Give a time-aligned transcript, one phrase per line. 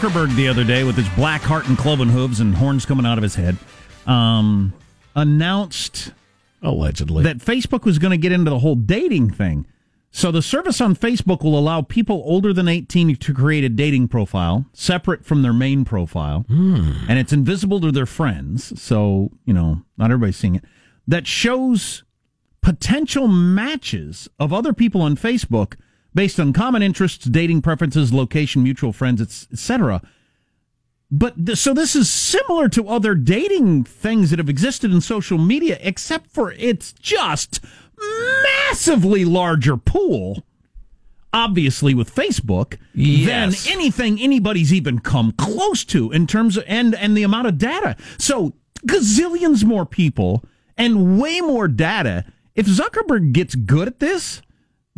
[0.00, 3.18] Zuckerberg the other day, with his black heart and cloven hooves and horns coming out
[3.18, 3.58] of his head,
[4.06, 4.72] um,
[5.14, 6.12] announced
[6.62, 9.66] allegedly that Facebook was going to get into the whole dating thing.
[10.10, 14.08] So, the service on Facebook will allow people older than 18 to create a dating
[14.08, 18.80] profile separate from their main profile, and it's invisible to their friends.
[18.80, 20.64] So, you know, not everybody's seeing it.
[21.06, 22.04] That shows
[22.62, 25.74] potential matches of other people on Facebook
[26.14, 29.20] based on common interests, dating preferences, location, mutual friends,
[29.52, 30.02] etc.
[31.10, 35.38] But th- so this is similar to other dating things that have existed in social
[35.38, 37.60] media, except for it's just
[38.68, 40.44] massively larger pool.
[41.32, 43.64] Obviously, with Facebook, Yes.
[43.64, 47.56] than anything anybody's even come close to in terms of and and the amount of
[47.56, 47.96] data.
[48.18, 50.44] So gazillions more people
[50.76, 52.24] and way more data.
[52.56, 54.42] If Zuckerberg gets good at this,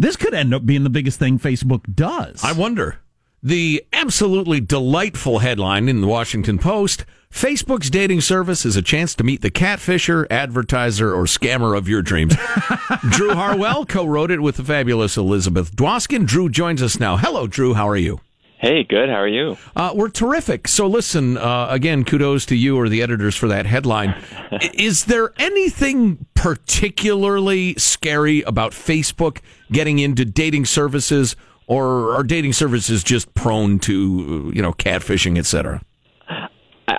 [0.02, 2.42] this could end up being the biggest thing Facebook does.
[2.44, 2.98] I wonder.
[3.42, 9.24] The absolutely delightful headline in the Washington Post Facebook's dating service is a chance to
[9.24, 12.36] meet the catfisher, advertiser, or scammer of your dreams.
[13.10, 16.26] Drew Harwell co wrote it with the fabulous Elizabeth Dwoskin.
[16.26, 17.16] Drew joins us now.
[17.16, 17.74] Hello, Drew.
[17.74, 18.20] How are you?
[18.62, 19.08] Hey, good.
[19.08, 19.56] How are you?
[19.74, 20.68] Uh, we're terrific.
[20.68, 24.14] So, listen, uh, again, kudos to you or the editors for that headline.
[24.74, 29.40] Is there anything particularly scary about Facebook
[29.72, 31.34] getting into dating services,
[31.66, 35.82] or are dating services just prone to, you know, catfishing, et cetera?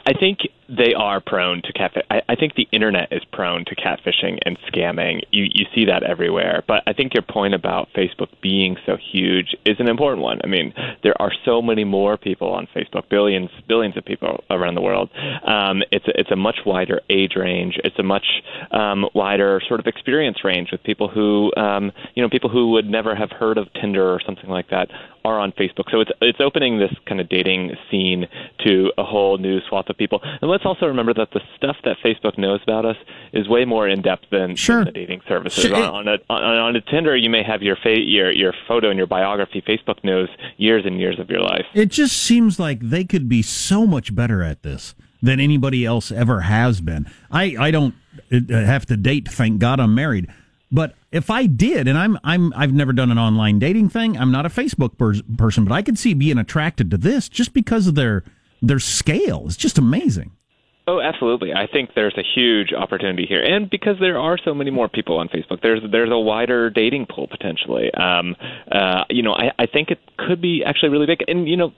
[0.06, 2.04] I think they are prone to catfish.
[2.10, 5.22] I, I think the internet is prone to catfishing and scamming.
[5.32, 6.64] You you see that everywhere.
[6.68, 10.40] But I think your point about Facebook being so huge is an important one.
[10.44, 14.76] I mean, there are so many more people on Facebook, billions billions of people around
[14.76, 15.10] the world.
[15.46, 17.80] Um, it's a, it's a much wider age range.
[17.84, 18.26] It's a much
[18.72, 22.90] um, wider sort of experience range with people who um, you know people who would
[22.90, 24.90] never have heard of Tinder or something like that
[25.26, 25.92] are on Facebook.
[25.92, 28.28] So it's it's opening this kind of dating scene
[28.66, 30.20] to a whole new swath of people.
[30.24, 32.98] And let's also remember that the stuff that Facebook knows about us
[33.34, 34.78] is way more in depth than, Sure.
[34.84, 35.64] than the dating services.
[35.66, 35.76] Sure.
[35.76, 38.90] On, on a on, on a Tinder, you may have your fa- your your photo
[38.90, 39.62] and your biography.
[39.62, 41.66] Facebook knows years and years of your life.
[41.74, 46.12] It just seems like they could be so much better at this than anybody else
[46.12, 47.10] ever has been.
[47.32, 47.96] I, I don't
[48.32, 49.30] uh, have to date.
[49.30, 50.28] Thank God I'm married.
[50.70, 54.18] But if I did, and I'm I'm I've never done an online dating thing.
[54.18, 57.54] I'm not a Facebook pers- person, but I could see being attracted to this just
[57.54, 58.24] because of their
[58.64, 59.44] their scale.
[59.46, 60.32] It's just amazing.
[60.86, 61.54] Oh, absolutely.
[61.54, 65.18] I think there's a huge opportunity here, and because there are so many more people
[65.18, 67.94] on Facebook, there's there's a wider dating pool potentially.
[67.94, 68.36] Um,
[68.70, 71.24] uh, you know, I, I think it could be actually really big.
[71.30, 71.74] And you know,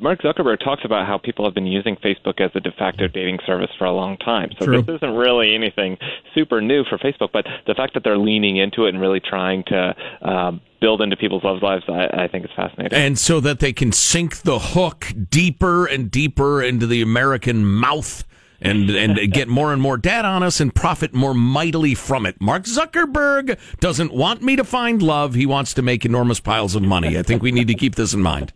[0.00, 3.40] Mark Zuckerberg talks about how people have been using Facebook as a de facto dating
[3.46, 4.50] service for a long time.
[4.58, 4.82] So True.
[4.82, 5.98] this isn't really anything
[6.34, 9.64] super new for Facebook, but the fact that they're leaning into it and really trying
[9.64, 12.96] to um, build into people's love lives, I, I think is fascinating.
[12.96, 18.24] And so that they can sink the hook deeper and deeper into the American mouth
[18.60, 22.40] and and get more and more data on us and profit more mightily from it.
[22.40, 25.34] Mark Zuckerberg doesn't want me to find love.
[25.34, 27.18] He wants to make enormous piles of money.
[27.18, 28.52] I think we need to keep this in mind.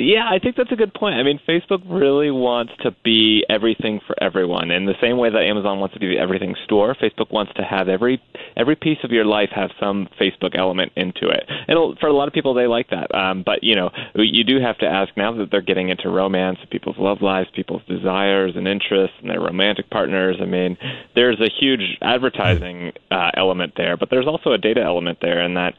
[0.00, 1.16] Yeah, I think that's a good point.
[1.16, 4.70] I mean, Facebook really wants to be everything for everyone.
[4.70, 7.62] In the same way that Amazon wants to be the everything store, Facebook wants to
[7.62, 8.22] have every
[8.56, 11.44] every piece of your life have some Facebook element into it.
[11.68, 13.14] And for a lot of people, they like that.
[13.14, 16.58] Um, but you know, you do have to ask now that they're getting into romance,
[16.70, 20.36] people's love lives, people's desires and interests, and their romantic partners.
[20.40, 20.78] I mean,
[21.14, 25.56] there's a huge advertising uh, element there, but there's also a data element there, and
[25.56, 25.74] that.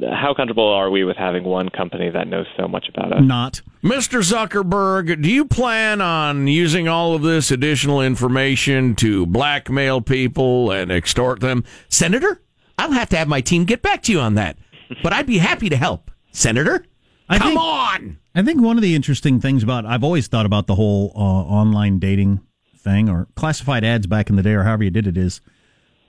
[0.00, 3.22] How comfortable are we with having one company that knows so much about us?
[3.22, 3.60] Not.
[3.84, 4.20] Mr.
[4.22, 10.90] Zuckerberg, do you plan on using all of this additional information to blackmail people and
[10.90, 11.64] extort them?
[11.88, 12.40] Senator,
[12.78, 14.56] I'll have to have my team get back to you on that.
[15.02, 16.10] But I'd be happy to help.
[16.32, 16.86] Senator,
[17.28, 18.18] I come think- on.
[18.34, 21.18] I think one of the interesting things about I've always thought about the whole uh,
[21.20, 22.40] online dating
[22.78, 25.42] thing or classified ads back in the day or however you did it is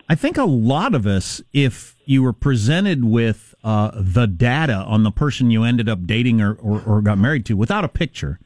[0.09, 5.03] I think a lot of us if you were presented with uh, the data on
[5.03, 8.39] the person you ended up dating or, or, or got married to without a picture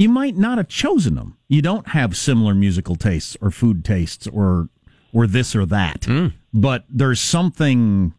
[0.00, 1.36] you might not have chosen them.
[1.46, 4.70] You don't have similar musical tastes or food tastes or
[5.12, 6.06] or this or that.
[6.54, 8.14] But there's something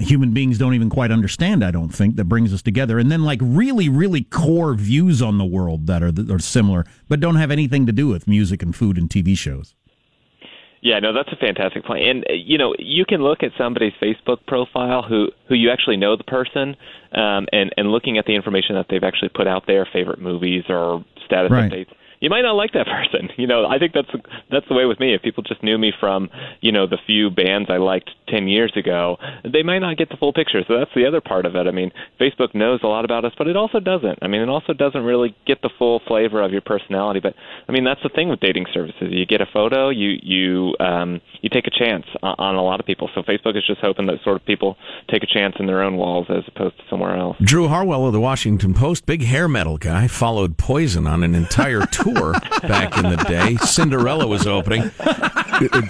[0.00, 2.98] human beings don't even quite understand i don't think that brings us together.
[2.98, 6.84] And then like really really core views on the world that are that are similar
[7.08, 9.76] but don't have anything to do with music and food and tv shows
[10.86, 12.06] Yeah, no, that's a fantastic point.
[12.06, 15.96] And uh, you know, you can look at somebody's Facebook profile who who you actually
[15.96, 16.76] know the person,
[17.10, 20.62] um, and and looking at the information that they've actually put out there, favorite movies
[20.68, 21.72] or status Right.
[21.72, 21.90] updates.
[22.26, 23.30] You might not like that person.
[23.36, 24.10] You know, I think that's
[24.50, 25.14] that's the way with me.
[25.14, 26.28] If people just knew me from
[26.60, 30.16] you know the few bands I liked ten years ago, they might not get the
[30.16, 30.62] full picture.
[30.66, 31.68] So that's the other part of it.
[31.68, 34.18] I mean, Facebook knows a lot about us, but it also doesn't.
[34.22, 37.20] I mean, it also doesn't really get the full flavor of your personality.
[37.20, 37.34] But
[37.68, 39.08] I mean, that's the thing with dating services.
[39.10, 42.80] You get a photo, you you um, you take a chance on, on a lot
[42.80, 43.08] of people.
[43.14, 44.76] So Facebook is just hoping that sort of people
[45.08, 47.36] take a chance in their own walls as opposed to somewhere else.
[47.40, 51.86] Drew Harwell of the Washington Post, big hair metal guy, followed Poison on an entire
[51.92, 52.15] tour
[52.62, 53.56] back in the day.
[53.56, 54.90] Cinderella was opening.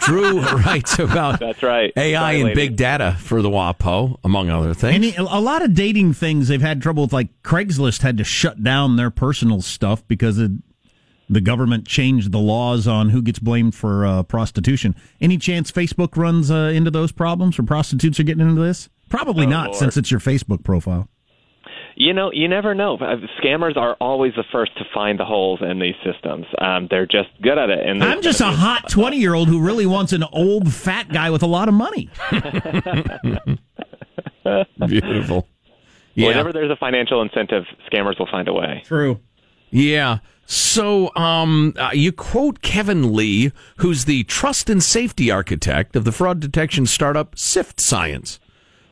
[0.01, 4.95] Drew writes about that's right AI and big data for the WAPO, among other things.
[4.95, 8.25] And he, a lot of dating things they've had trouble with, like Craigslist had to
[8.25, 10.53] shut down their personal stuff because it,
[11.29, 14.95] the government changed the laws on who gets blamed for uh, prostitution.
[15.21, 18.89] Any chance Facebook runs uh, into those problems or prostitutes are getting into this?
[19.09, 19.79] Probably oh, not, Lord.
[19.79, 21.09] since it's your Facebook profile.
[21.99, 22.99] You know, you never know.
[22.99, 26.45] Uh, Scammers are always the first to find the holes in these systems.
[26.59, 27.87] Um, they're just good at it.
[27.87, 31.31] And I'm just a hot 20 year old who really wants an old fat guy
[31.31, 32.11] with a lot of money.
[34.87, 35.49] Beautiful.
[36.15, 36.29] Yeah.
[36.29, 38.83] Whenever there's a financial incentive, scammers will find a way.
[38.85, 39.19] True.
[39.71, 40.19] Yeah.
[40.45, 46.13] So um, uh, you quote Kevin Lee, who's the trust and safety architect of the
[46.13, 48.39] fraud detection startup Sift Science.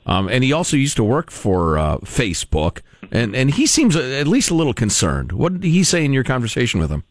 [0.07, 2.81] Um, and he also used to work for uh, Facebook,
[3.13, 5.33] and, and he seems at least a little concerned.
[5.33, 7.05] What did he say in your conversation with him?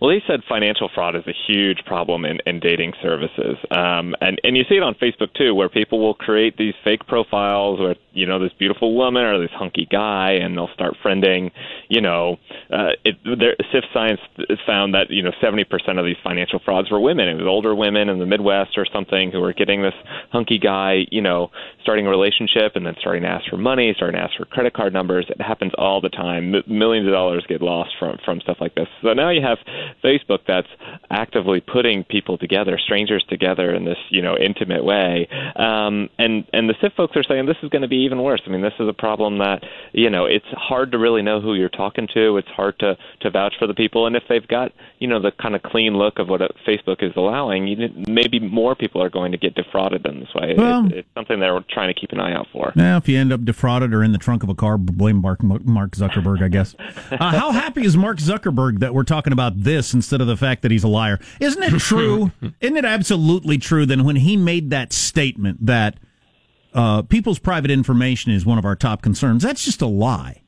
[0.00, 4.40] Well, he said financial fraud is a huge problem in, in dating services, um, and
[4.42, 7.98] and you see it on Facebook too, where people will create these fake profiles with
[8.12, 11.50] you know this beautiful woman or this hunky guy, and they'll start friending.
[11.88, 12.38] You know,
[12.72, 13.56] uh, it, there,
[13.92, 14.20] Science
[14.66, 15.66] found that you know 70%
[15.98, 17.28] of these financial frauds were women.
[17.28, 19.94] It was older women in the Midwest or something who were getting this
[20.30, 21.50] hunky guy, you know,
[21.82, 24.72] starting a relationship and then starting to ask for money, starting to ask for credit
[24.72, 25.26] card numbers.
[25.28, 26.54] It happens all the time.
[26.54, 28.88] M- millions of dollars get lost from from stuff like this.
[29.02, 29.58] So now you have
[30.02, 30.68] Facebook that's
[31.10, 35.28] actively putting people together, strangers together in this you know intimate way.
[35.56, 38.42] Um, and and the Sift folks are saying this is going to be even worse.
[38.46, 41.54] I mean, this is a problem that you know it's hard to really know who
[41.54, 42.36] you're talking to.
[42.36, 45.32] It's hard to to vouch for the people, and if they've got you know the
[45.32, 49.32] kind of clean look of what Facebook is allowing, you, maybe more people are going
[49.32, 50.54] to get defrauded in this way.
[50.56, 52.72] Well, it, it's something they're trying to keep an eye out for.
[52.74, 55.42] Now, if you end up defrauded or in the trunk of a car, blame Mark,
[55.42, 56.74] Mark Zuckerberg, I guess.
[57.10, 60.62] Uh, how happy is Mark Zuckerberg that we're talking about this instead of the fact
[60.62, 61.18] that he's a liar?
[61.40, 62.30] Isn't it true?
[62.60, 65.98] Isn't it absolutely true that when he made that statement that
[66.74, 70.42] uh, people's private information is one of our top concerns, that's just a lie.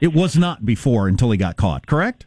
[0.00, 2.26] It was not before until he got caught, correct?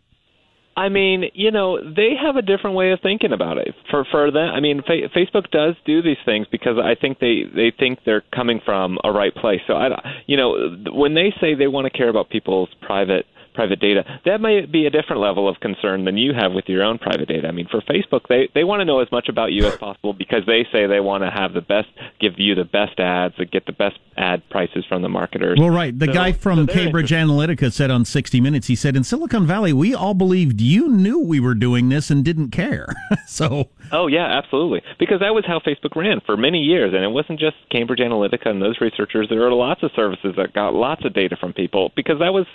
[0.79, 3.75] I mean, you know, they have a different way of thinking about it.
[3.91, 7.43] For for them, I mean, fa- Facebook does do these things because I think they
[7.53, 9.59] they think they're coming from a right place.
[9.67, 9.89] So I,
[10.25, 13.25] you know, when they say they want to care about people's private
[13.59, 14.05] private data.
[14.23, 17.27] That might be a different level of concern than you have with your own private
[17.27, 17.49] data.
[17.49, 20.13] I mean, for Facebook, they they want to know as much about you as possible
[20.13, 21.89] because they say they want to have the best,
[22.21, 25.57] give you the best ads, and get the best ad prices from the marketers.
[25.59, 25.97] Well, right.
[25.97, 29.45] The so, guy from so Cambridge Analytica said on 60 Minutes, he said, in Silicon
[29.45, 32.87] Valley, we all believed you knew we were doing this and didn't care.
[33.27, 33.67] so.
[33.91, 34.81] Oh yeah, absolutely.
[34.99, 38.47] Because that was how Facebook ran for many years, and it wasn't just Cambridge Analytica
[38.47, 39.27] and those researchers.
[39.29, 42.45] There were lots of services that got lots of data from people because that was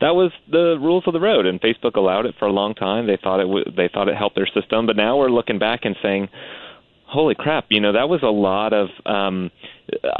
[0.00, 3.06] that was the rules of the road, and Facebook allowed it for a long time.
[3.06, 5.80] They thought it w- they thought it helped their system, but now we're looking back
[5.84, 6.28] and saying,
[7.06, 9.50] "Holy crap!" You know, that was a lot of um,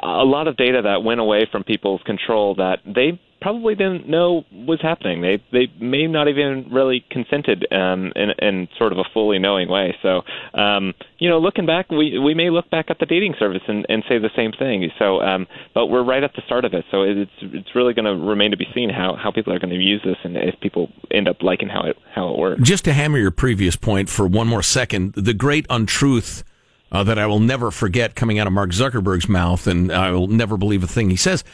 [0.03, 4.45] a lot of data that went away from people's control that they probably didn't know
[4.53, 5.23] was happening.
[5.23, 9.69] They they may not even really consented um, in in sort of a fully knowing
[9.69, 9.97] way.
[10.03, 10.23] So
[10.55, 13.87] um, you know, looking back, we we may look back at the dating service and,
[13.89, 14.91] and say the same thing.
[14.99, 16.85] So, um, but we're right at the start of it.
[16.91, 19.71] So it's it's really going to remain to be seen how how people are going
[19.71, 22.63] to use this and if people end up liking how it how it works.
[22.63, 26.45] Just to hammer your previous point for one more second, the great untruth.
[26.91, 30.27] Uh, that I will never forget coming out of Mark Zuckerberg's mouth, and I will
[30.27, 31.45] never believe a thing he says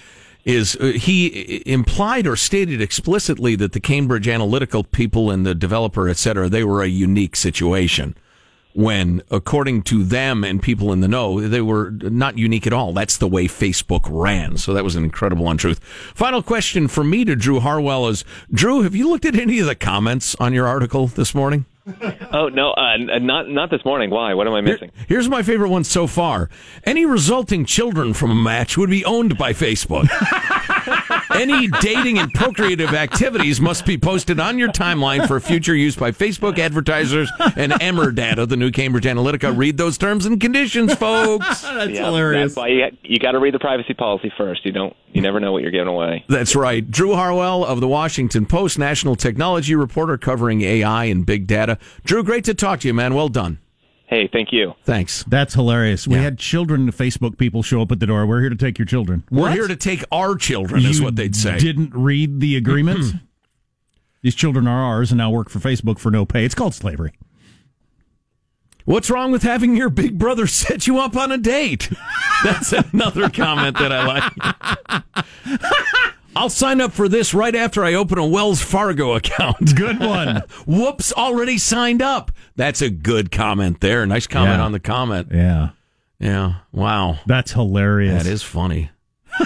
[0.45, 6.09] is uh, he implied or stated explicitly that the Cambridge Analytical people and the developer,
[6.09, 8.17] et cetera, they were a unique situation.
[8.77, 12.93] When, according to them and people in the know, they were not unique at all.
[12.93, 14.57] That's the way Facebook ran.
[14.57, 15.79] So that was an incredible untruth.
[16.15, 19.67] Final question for me to Drew Harwell is Drew, have you looked at any of
[19.67, 21.67] the comments on your article this morning?
[22.33, 24.11] oh no, uh, not not this morning.
[24.11, 24.33] Why?
[24.35, 24.91] What am I missing?
[24.95, 26.49] Here, here's my favorite one so far.
[26.85, 30.09] Any resulting children from a match would be owned by Facebook.
[31.35, 36.11] Any dating and procreative activities must be posted on your timeline for future use by
[36.11, 39.57] Facebook advertisers and Emerdata, the new Cambridge Analytica.
[39.57, 41.63] Read those terms and conditions, folks.
[41.63, 42.55] That's Yeah, hilarious.
[42.55, 44.65] That's why you, you got to read the privacy policy first.
[44.65, 44.95] You don't.
[45.13, 46.25] You never know what you're giving away.
[46.29, 46.89] That's right.
[46.91, 51.79] Drew Harwell of the Washington Post, national technology reporter covering AI and big data.
[52.05, 53.15] Drew, great to talk to you, man.
[53.15, 53.59] Well done.
[54.07, 54.75] Hey, thank you.
[54.85, 55.25] Thanks.
[55.25, 56.07] That's hilarious.
[56.07, 56.23] We Yeah.
[56.23, 58.27] had children Facebook people show up at the door.
[58.27, 59.25] We're here to take your children.
[59.31, 59.53] We're What?
[59.55, 61.59] here to take our children, is what they'd say.
[61.59, 63.13] Didn't read the agreements.
[64.23, 66.45] These children are ours and now work for Facebook for no pay.
[66.45, 67.13] It's called slavery.
[68.87, 71.91] What's wrong with having your big brother set you up on a date?
[72.45, 75.25] That's another comment that I like.
[76.37, 79.77] I'll sign up for this right after I open a Wells Fargo account.
[79.77, 80.43] Good one.
[80.67, 82.33] Whoops, already signed up.
[82.57, 84.05] That's a good comment there.
[84.07, 84.65] Nice comment Yeah.
[84.65, 85.29] on the comment.
[85.33, 85.71] yeah,
[86.19, 86.55] Yeah.
[86.73, 87.19] Wow.
[87.27, 88.25] that's hilarious.
[88.25, 88.91] That is funny.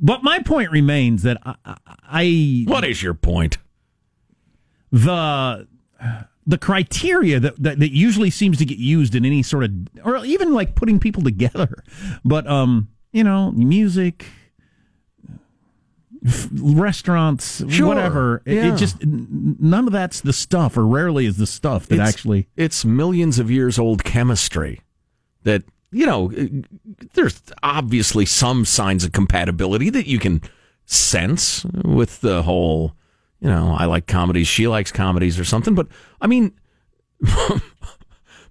[0.00, 1.56] But my point remains that I,
[2.08, 3.58] I What is your point?
[4.92, 5.66] the
[6.46, 9.70] the criteria that, that that usually seems to get used in any sort of
[10.04, 11.82] or even like putting people together
[12.24, 14.26] but um you know music
[16.26, 18.74] f- restaurants Sure, whatever It- yeah.
[18.74, 22.48] it, just none of that's the stuff or rarely is the stuff that It's- actually
[22.56, 24.80] it's millions of years old chemistry
[25.44, 26.46] that you know uh,
[27.14, 30.42] there's obviously some signs of compatibility that you can
[30.86, 32.94] sense with the whole
[33.40, 35.86] you know i like comedies she likes comedies or something but
[36.20, 36.52] i mean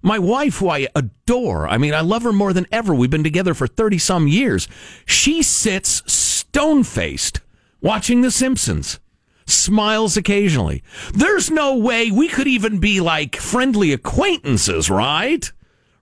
[0.02, 3.24] my wife who i adore i mean i love her more than ever we've been
[3.24, 4.68] together for 30 some years
[5.06, 7.40] she sits stone faced
[7.80, 9.00] watching the simpsons
[9.48, 10.82] smiles occasionally.
[11.14, 15.50] There's no way we could even be like friendly acquaintances, right?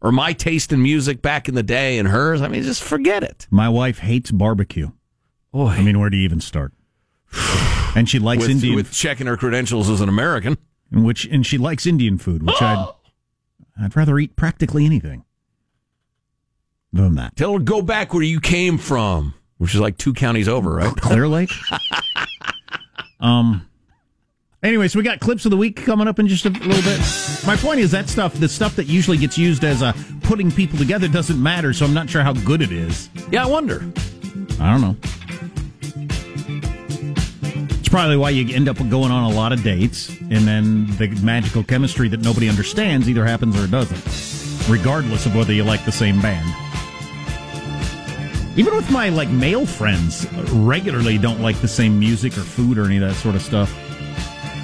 [0.03, 2.43] Or my taste in music back in the day and hers.
[2.43, 3.47] I mean, just forget it.
[3.51, 4.91] my wife hates barbecue
[5.53, 6.73] Boy, i mean where do you even start
[7.97, 10.59] and she likes with, indian with checking her credentials as an American.
[10.93, 12.95] which and she likes indian food which i'd oh,
[13.81, 15.25] i'd rather eat practically anything
[16.93, 20.49] than that Tell her go back where you came from, which is like two counties
[20.49, 20.97] over, right?
[20.97, 21.51] Clear Lake.
[23.21, 23.69] um.
[24.63, 27.01] Anyway, so we got clips of the week coming up in just a little bit.
[27.47, 30.79] My point is that stuff, the stuff that usually gets used as a putting people
[30.79, 31.73] together, doesn't matter.
[31.73, 33.09] So I'm not sure how good it is.
[33.31, 33.85] Yeah, I wonder.
[34.59, 34.97] I don't know.
[37.87, 41.07] It's probably why you end up going on a lot of dates, and then the
[41.23, 45.85] magical chemistry that nobody understands either happens or it doesn't, regardless of whether you like
[45.85, 46.45] the same band.
[48.59, 52.87] Even with my like male friends, regularly don't like the same music or food or
[52.87, 53.73] any of that sort of stuff.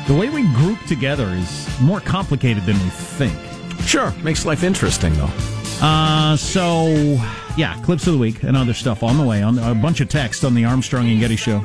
[0.08, 3.38] The way we group together is more complicated than we think.
[3.86, 5.30] Sure, makes life interesting though.
[5.80, 6.86] Uh, so
[7.56, 9.44] yeah, clips of the week and other stuff on the way.
[9.44, 11.64] On a bunch of text on the Armstrong and Getty show.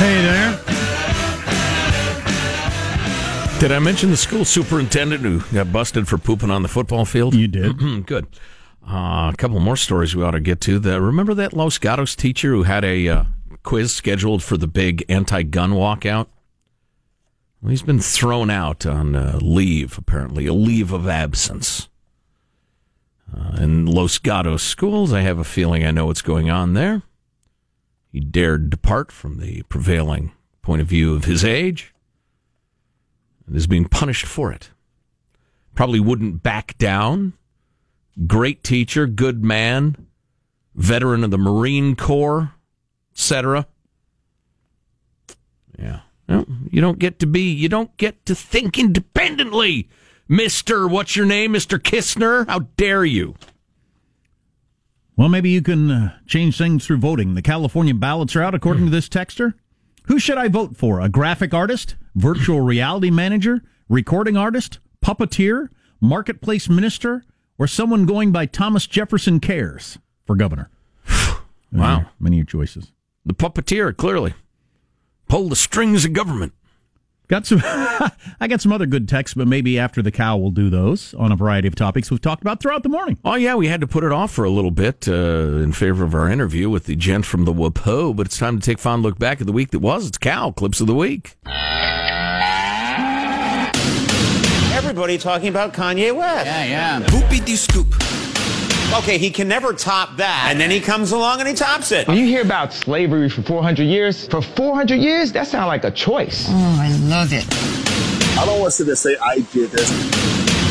[0.00, 0.52] Hey there.
[3.60, 7.34] Did I mention the school superintendent who got busted for pooping on the football field?
[7.34, 8.06] You did.
[8.06, 8.26] Good.
[8.82, 10.78] Uh, a couple more stories we ought to get to.
[10.78, 13.24] The, remember that Los Gatos teacher who had a uh,
[13.62, 16.28] quiz scheduled for the big anti-gun walkout?
[17.60, 21.90] Well, he's been thrown out on uh, leave, apparently, a leave of absence.
[23.36, 27.02] Uh, in Los Gatos schools, I have a feeling I know what's going on there.
[28.12, 31.94] He dared depart from the prevailing point of view of his age
[33.46, 34.70] and is being punished for it.
[35.74, 37.34] Probably wouldn't back down.
[38.26, 40.06] Great teacher, good man,
[40.74, 42.52] veteran of the Marine Corps,
[43.12, 43.66] etc.
[45.78, 46.00] Yeah.
[46.28, 49.88] Well, you don't get to be, you don't get to think independently,
[50.28, 50.90] Mr.
[50.90, 51.78] What's your name, Mr.
[51.78, 52.46] Kistner?
[52.48, 53.36] How dare you?
[55.20, 57.34] Well, maybe you can uh, change things through voting.
[57.34, 59.52] The California ballots are out, according to this texter.
[60.04, 60.98] Who should I vote for?
[60.98, 63.60] A graphic artist, virtual reality manager,
[63.90, 65.68] recording artist, puppeteer,
[66.00, 67.22] marketplace minister,
[67.58, 70.70] or someone going by Thomas Jefferson Cares for governor?
[71.70, 72.06] Wow.
[72.18, 72.90] Many your choices.
[73.26, 74.32] The puppeteer, clearly.
[75.28, 76.54] Pull the strings of government.
[77.30, 77.60] Got some.
[77.64, 81.30] I got some other good texts, but maybe after the cow we'll do those on
[81.30, 83.18] a variety of topics we've talked about throughout the morning.
[83.24, 85.12] Oh yeah, we had to put it off for a little bit uh,
[85.62, 88.66] in favor of our interview with the gent from the Wapo, but it's time to
[88.66, 90.08] take a fond look back at the week that was.
[90.08, 91.36] It's cow clips of the week.
[94.74, 96.46] Everybody talking about Kanye West.
[96.46, 97.00] Yeah, yeah.
[97.06, 97.94] Whoopie dee scoop.
[99.00, 100.48] Okay, he can never top that.
[100.50, 102.06] And then he comes along and he tops it.
[102.06, 105.90] When you hear about slavery for 400 years, for 400 years, that sounds like a
[105.90, 106.46] choice.
[106.50, 107.46] Oh, I love it.
[108.38, 109.90] I don't want to sit there and say I did this.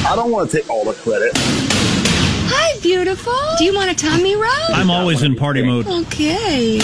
[0.06, 1.32] I don't want to take all the credit.
[1.36, 3.34] Hi, beautiful.
[3.58, 4.54] Do you want a tummy rub?
[4.70, 5.88] I'm always in party mode.
[5.88, 6.80] Okay.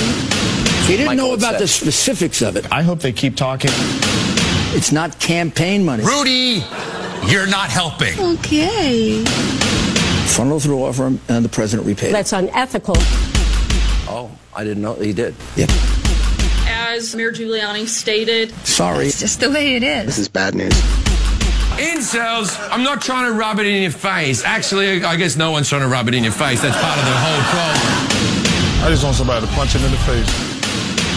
[0.86, 2.72] He didn't know about the specifics of it.
[2.72, 3.70] I hope they keep talking.
[4.74, 6.04] It's not campaign money.
[6.04, 6.64] Rudy,
[7.28, 8.20] you're not helping.
[8.20, 9.24] Okay.
[10.26, 12.14] Funnel through offer him, and the president repaid.
[12.14, 12.96] That's unethical.
[14.08, 15.36] Oh, I didn't know he did.
[15.56, 15.68] Yeah.
[16.68, 19.08] As Mayor Giuliani stated, Sorry.
[19.08, 20.06] It's just the way it is.
[20.06, 20.74] This is bad news.
[21.78, 24.44] Incels, I'm not trying to rub it in your face.
[24.46, 26.62] Actually, I guess no one's trying to rub it in your face.
[26.62, 28.86] That's part of the whole problem.
[28.86, 30.56] I just want somebody to punch him in the face.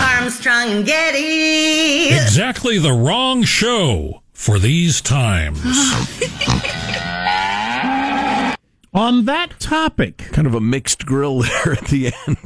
[0.00, 2.14] Armstrong and Getty.
[2.14, 5.60] Exactly the wrong show for these times.
[8.98, 12.36] On that topic, Kind of a mixed grill there at the end.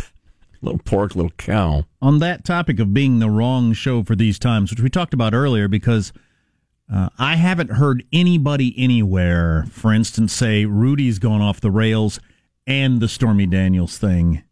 [0.60, 1.84] little pork, little cow.
[2.00, 5.32] on that topic of being the wrong show for these times, which we talked about
[5.34, 6.12] earlier, because
[6.92, 12.20] uh, I haven't heard anybody anywhere, for instance, say Rudy's gone off the rails
[12.66, 14.42] and the Stormy Daniels thing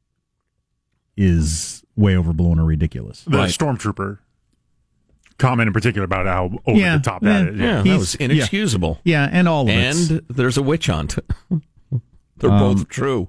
[1.17, 3.23] is way overblown or ridiculous.
[3.25, 3.51] The Right.
[3.51, 4.19] stormtrooper
[5.39, 7.61] comment in particular about how over Yeah, the top yeah, that is.
[7.61, 9.01] Yeah, that He's- was inexcusable.
[9.05, 9.75] Yeah, and all of it.
[10.11, 11.19] And there's a witch hunt.
[12.41, 13.29] They're Um, both true.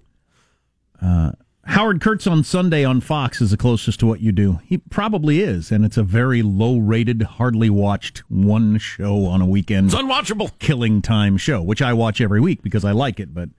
[1.66, 4.60] Howard Kurtz on Sunday on Fox is the closest to what you do.
[4.66, 9.46] He probably is, and it's a very low rated, hardly watched one show on a
[9.46, 9.86] weekend.
[9.88, 10.52] It's unwatchable.
[10.60, 13.34] killing time show, which I watch every week because I like it.
[13.34, 13.50] But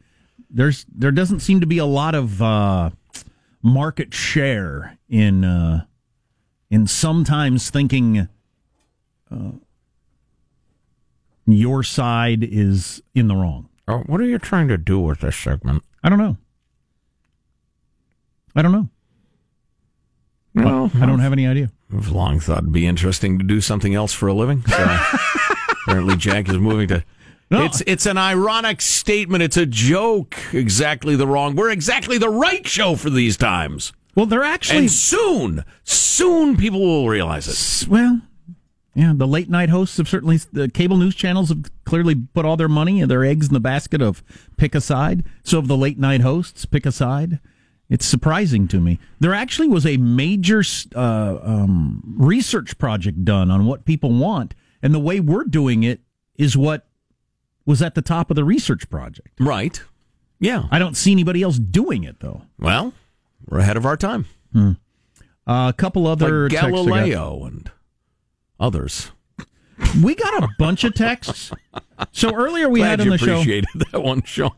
[0.50, 2.90] there's there doesn't seem to be a lot of uh,
[3.62, 5.84] market share in uh,
[6.70, 8.28] in sometimes thinking
[9.30, 9.52] uh,
[11.46, 13.68] your side is in the wrong.
[13.88, 15.82] Oh, what are you trying to do with this segment?
[16.02, 16.36] I don't know.
[18.54, 18.88] I don't know.
[20.54, 21.70] Well, I don't have any idea.
[21.94, 24.62] I've long thought it'd be interesting to do something else for a living.
[24.66, 24.76] So
[25.86, 27.04] apparently, Jack is moving to.
[27.50, 27.64] No.
[27.64, 29.42] It's it's an ironic statement.
[29.42, 30.36] It's a joke.
[30.52, 31.54] Exactly the wrong.
[31.56, 33.92] We're exactly the right show for these times.
[34.14, 37.88] Well, they're actually And soon, soon people will realize it.
[37.88, 38.20] well,
[38.94, 39.12] yeah.
[39.14, 42.68] The late night hosts have certainly the cable news channels have clearly put all their
[42.68, 44.22] money and their eggs in the basket of
[44.56, 45.24] pick a side.
[45.44, 47.40] So, of the late night hosts, pick a side.
[47.88, 48.98] It's surprising to me.
[49.20, 50.62] There actually was a major
[50.94, 56.00] uh, um, research project done on what people want, and the way we're doing it
[56.36, 56.86] is what
[57.66, 59.28] was at the top of the research project.
[59.38, 59.80] Right.
[60.40, 60.64] Yeah.
[60.70, 62.42] I don't see anybody else doing it though.
[62.58, 62.92] Well,
[63.46, 64.26] we're ahead of our time.
[64.54, 64.74] Uh,
[65.46, 66.70] a couple other Like got.
[66.70, 67.70] Galileo and
[68.62, 69.10] others.
[70.02, 71.50] We got a bunch of texts.
[72.12, 73.32] So earlier we Glad had on the show.
[73.40, 74.52] appreciated that one, Sean.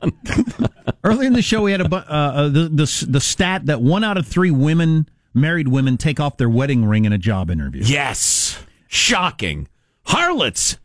[1.05, 3.81] Earlier in the show, we had a bu- uh, uh, the, the the stat that
[3.83, 7.51] one out of three women, married women, take off their wedding ring in a job
[7.51, 7.83] interview.
[7.85, 8.63] yes.
[8.89, 9.69] Shocking.
[10.07, 10.79] Harlots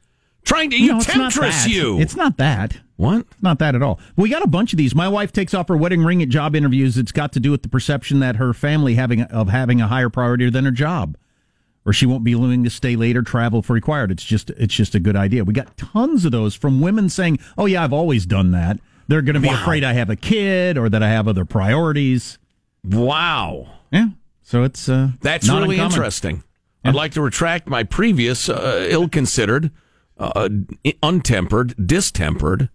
[0.44, 2.00] trying to you, No, temptress you.
[2.00, 2.78] It's not that.
[2.96, 3.26] what?
[3.42, 4.00] Not that at all.
[4.16, 4.96] We got a bunch of these.
[4.96, 6.98] My wife takes off her wedding ring at job interviews.
[6.98, 10.10] It's got to do with the perception that her family having of having a higher
[10.10, 11.18] priority than her job,
[11.86, 14.12] or she won't be willing to stay late or travel if required.
[14.12, 15.44] It's just it's just a good idea.
[15.44, 19.22] We got tons of those from women saying, "Oh yeah, I've always done that." They're
[19.24, 19.62] going to be Wow.
[19.62, 22.38] afraid I have a kid or that I have other priorities.
[22.84, 23.68] Wow.
[23.92, 24.10] Yeah.
[24.44, 25.92] So it's uh, That's really uncommon.
[25.92, 26.44] interesting.
[26.84, 29.70] I'd like to retract my previous uh, ill-considered,
[30.18, 30.48] uh,
[31.04, 32.70] untempered, distempered,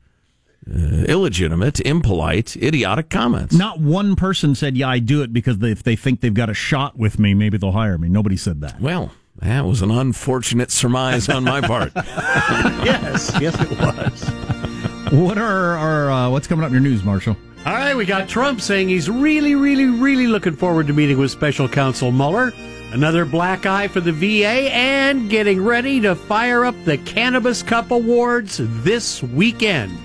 [0.70, 3.54] uh, illegitimate, impolite, idiotic comments.
[3.54, 6.50] Not one person said, "Yeah, I do it because they, if they think they've got
[6.50, 8.80] a shot with me, maybe they'll hire me." Nobody said that.
[8.80, 11.92] Well, that was an unfortunate surmise on my part.
[11.96, 15.12] yes, yes, it was.
[15.12, 17.36] What are our uh, what's coming up in your news, Marshall?
[17.66, 21.30] All right, we got Trump saying he's really, really, really looking forward to meeting with
[21.30, 22.52] special counsel Mueller.
[22.92, 27.90] Another black eye for the VA and getting ready to fire up the Cannabis Cup
[27.90, 29.98] Awards this weekend.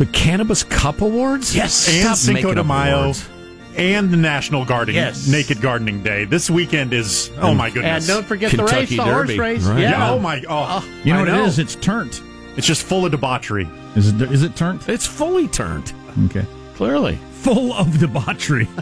[0.00, 1.54] The Cannabis Cup Awards?
[1.54, 1.86] Yes.
[1.86, 3.28] and Stop Cinco de Mayo awards.
[3.76, 5.28] and the National Gardening Yes.
[5.28, 6.24] Naked Gardening Day.
[6.24, 8.06] This weekend is oh my And goodness.
[8.06, 9.62] don't forget the Kentucky race, the horse Derby, race.
[9.64, 9.78] right.
[9.80, 9.90] Yeah.
[9.90, 11.58] yeah, oh my oh, ah, You know I what it is?
[11.58, 12.22] It's turnt.
[12.56, 13.68] It's just full of debauchery.
[13.94, 14.22] Is it?
[14.32, 14.88] Is it turnt?
[14.88, 15.92] It's fully turned,
[16.26, 16.46] Okay.
[16.76, 17.16] clearly.
[17.42, 18.68] Full of debauchery.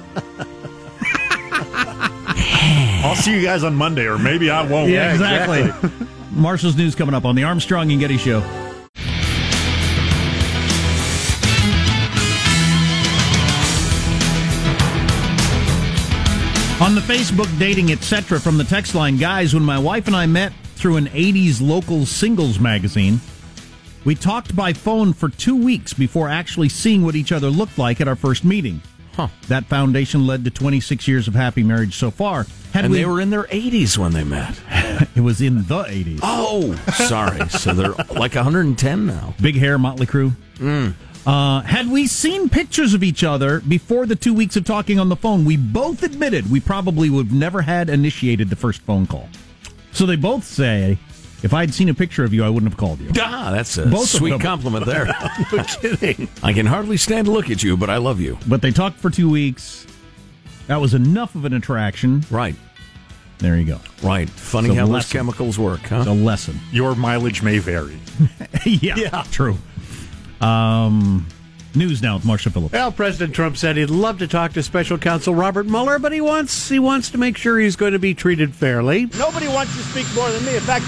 [3.04, 4.88] I'll see you guys on Monday, or maybe I won't.
[4.90, 5.90] Yeah, exactly.
[6.30, 8.40] Marshall's news coming up on the Armstrong and Getty Show.
[16.88, 18.40] On the Facebook dating etc.
[18.40, 22.06] from the text line, guys, when my wife and I met through an 80s local
[22.06, 23.20] singles magazine,
[24.06, 28.00] we talked by phone for two weeks before actually seeing what each other looked like
[28.00, 28.80] at our first meeting.
[29.12, 29.28] Huh.
[29.48, 32.46] That foundation led to 26 years of happy marriage so far.
[32.72, 34.58] Had and we, they were in their 80s when they met.
[35.14, 36.20] it was in the 80s.
[36.22, 36.74] Oh,
[37.06, 37.50] sorry.
[37.50, 39.34] so they're like 110 now.
[39.42, 40.32] Big hair, Motley Crue.
[40.56, 40.94] Mm.
[41.26, 45.08] Uh, had we seen pictures of each other before the two weeks of talking on
[45.08, 49.06] the phone, we both admitted we probably would have never had initiated the first phone
[49.06, 49.28] call.
[49.92, 50.98] So they both say,
[51.42, 53.10] if I'd seen a picture of you, I wouldn't have called you.
[53.18, 55.06] Ah, that's a Both sweet compliment there.
[55.52, 56.28] no kidding.
[56.42, 58.38] I can hardly stand to look at you, but I love you.
[58.46, 59.86] But they talked for two weeks.
[60.66, 62.24] That was enough of an attraction.
[62.30, 62.56] Right.
[63.38, 63.80] There you go.
[64.02, 64.28] Right.
[64.28, 65.98] Funny It's a how those chemicals work, huh?
[65.98, 66.58] It's a lesson.
[66.72, 67.98] Your mileage may vary.
[68.66, 69.56] yeah, yeah, true.
[70.40, 71.26] Um,
[71.74, 72.72] news now with Marshall Phillips.
[72.72, 76.20] Well, President Trump said he'd love to talk to Special Counsel Robert Mueller, but he
[76.20, 79.06] wants he wants to make sure he's going to be treated fairly.
[79.18, 80.54] Nobody wants to speak more than me.
[80.54, 80.84] In fact,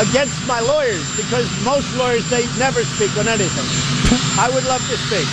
[0.00, 3.66] against my lawyers, because most lawyers, they never speak on anything.
[4.38, 5.28] I would love to speak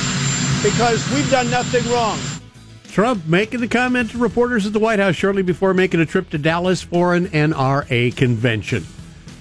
[0.64, 2.20] because we've done nothing wrong.
[2.92, 6.30] Trump making the comment to reporters at the White House shortly before making a trip
[6.32, 8.86] to Dallas for an NRA convention.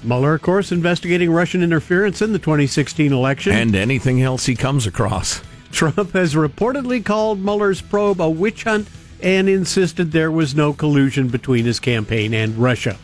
[0.05, 3.53] Mueller, of course, investigating Russian interference in the 2016 election.
[3.53, 5.43] And anything else he comes across.
[5.73, 8.89] Trump has reportedly called Mueller's probe a witch hunt
[9.23, 12.97] and insisted there was no collusion between his campaign and Russia.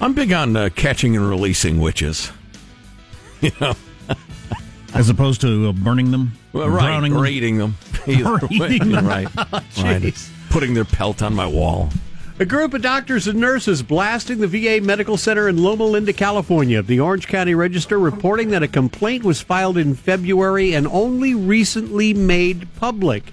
[0.00, 2.30] I'm big on uh, catching and releasing witches.
[3.42, 3.74] You know,
[4.94, 7.26] As opposed to uh, burning them, well, right, drowning or them.
[7.26, 7.76] eating them.
[8.06, 9.06] Either Or way, eating them.
[9.06, 9.28] right,
[9.82, 10.28] right.
[10.48, 11.90] Putting their pelt on my wall.
[12.38, 16.82] A group of doctors and nurses blasting the VA Medical Center in Loma Linda, California.
[16.82, 22.12] The Orange County Register reporting that a complaint was filed in February and only recently
[22.12, 23.32] made public.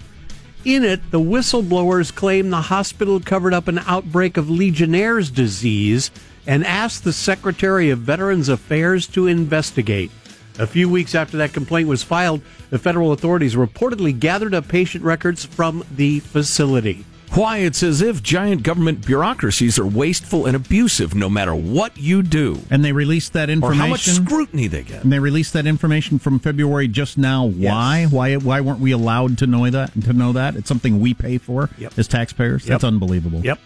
[0.63, 6.09] In it, the whistleblowers claim the hospital covered up an outbreak of Legionnaire's disease
[6.47, 10.11] and asked the Secretary of Veterans Affairs to investigate.
[10.59, 12.39] A few weeks after that complaint was filed,
[12.69, 17.03] the federal authorities reportedly gathered up patient records from the facility.
[17.35, 22.21] Why, it's as if giant government bureaucracies are wasteful and abusive no matter what you
[22.21, 22.59] do.
[22.69, 23.81] And they released that information.
[23.81, 25.03] Or how much scrutiny they get.
[25.03, 27.45] And they released that information from February just now.
[27.45, 28.05] Why?
[28.05, 28.35] Why?
[28.37, 29.99] Why weren't we allowed to know that?
[30.03, 31.97] To know that it's something we pay for Yep.
[31.97, 32.65] as taxpayers.
[32.65, 33.41] That's unbelievable.
[33.43, 33.59] Yep.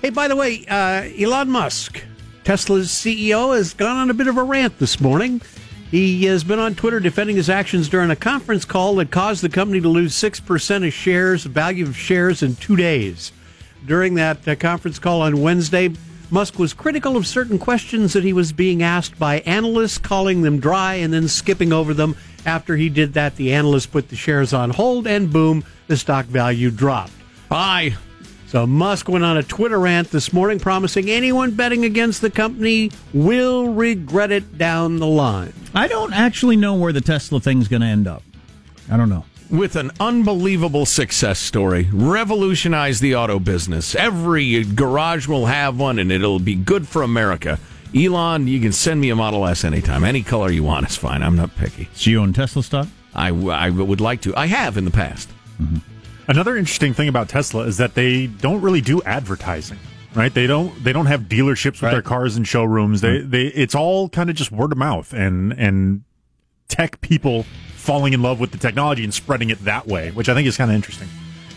[0.00, 2.02] Hey, by the way, uh, Elon Musk,
[2.42, 5.40] Tesla's CEO, has gone on a bit of a rant this morning.
[5.92, 9.50] He has been on Twitter defending his actions during a conference call that caused the
[9.50, 13.30] company to lose 6% of shares, value of shares, in two days.
[13.84, 15.90] During that uh, conference call on Wednesday,
[16.30, 20.60] Musk was critical of certain questions that he was being asked by analysts, calling them
[20.60, 22.16] dry and then skipping over them.
[22.46, 26.24] After he did that, the analysts put the shares on hold, and boom, the stock
[26.24, 27.12] value dropped.
[27.50, 27.96] Bye.
[28.52, 32.90] So Musk went on a Twitter rant this morning promising anyone betting against the company
[33.14, 35.54] will regret it down the line.
[35.74, 38.22] I don't actually know where the Tesla thing's going to end up.
[38.90, 39.24] I don't know.
[39.50, 43.94] With an unbelievable success story, revolutionize the auto business.
[43.94, 47.58] Every garage will have one, and it'll be good for America.
[47.96, 50.04] Elon, you can send me a Model S anytime.
[50.04, 51.22] Any color you want is fine.
[51.22, 51.88] I'm not picky.
[51.94, 52.88] So you own Tesla stock?
[53.14, 54.36] I, I would like to.
[54.36, 55.30] I have in the past.
[55.58, 55.91] Mm-hmm.
[56.28, 59.78] Another interesting thing about Tesla is that they don't really do advertising.
[60.14, 60.32] Right?
[60.32, 61.92] They don't they don't have dealerships with Right.
[61.92, 63.00] their cars and showrooms.
[63.00, 63.30] They hmm.
[63.30, 66.02] they it's all kind of just word of mouth and and
[66.68, 67.44] tech people
[67.76, 70.56] falling in love with the technology and spreading it that way, which I think is
[70.56, 71.08] kind of interesting.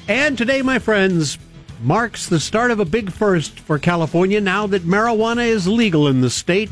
[0.08, 1.38] And today, my friends,
[1.82, 6.21] marks the start of a big first for California now that marijuana is legal in
[6.21, 6.69] the state.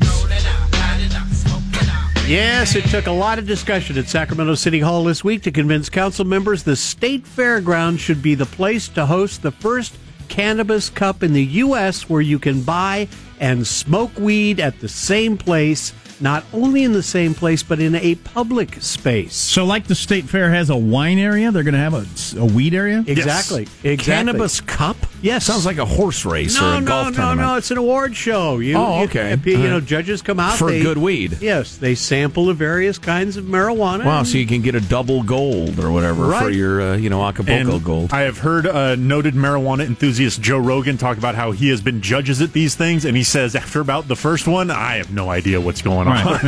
[2.26, 5.90] Yes, it took a lot of discussion at Sacramento City Hall this week to convince
[5.90, 9.94] council members the state fairground should be the place to host the first
[10.28, 12.08] cannabis cup in the U.S.
[12.08, 13.08] where you can buy
[13.40, 17.94] and smoke weed at the same place, not only in the same place, but in
[17.94, 19.34] a public space.
[19.34, 22.06] So, like the state fair has a wine area, they're going to have a,
[22.40, 23.04] a weed area.
[23.06, 23.68] Exactly.
[23.82, 23.96] Exactly.
[23.96, 24.96] Cannabis Cup?
[25.24, 25.46] Yes.
[25.46, 27.48] Sounds like a horse race no, or a no, golf no, tournament.
[27.48, 27.54] no.
[27.56, 28.58] It's an award show.
[28.58, 29.36] You, Oh, you- okay.
[29.44, 31.38] You, All know, judges come out For they- good weed.
[31.40, 34.04] Yes, they sample the various kinds of marijuana.
[34.04, 37.24] Wow, so you can get a double gold or whatever for your, uh, you know,
[37.26, 38.12] Acapulco And gold.
[38.12, 42.02] I have heard uh, noted marijuana enthusiast Joe Rogan talk about how he has been
[42.02, 45.30] judges at these things, and he says after about the first one, I have no
[45.30, 46.18] idea what's going on.